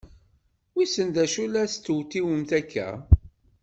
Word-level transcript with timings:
Wissen 0.75 1.09
acu 1.23 1.43
la 1.53 1.63
testewtiwemt 1.69 2.51
akka! 2.59 2.85